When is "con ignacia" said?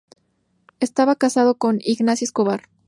1.59-2.25